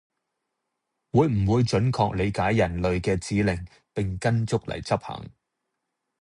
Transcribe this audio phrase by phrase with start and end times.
[1.11, 3.63] 會唔會準確理解人類嘅指令，
[3.93, 5.29] 並跟足嚟執行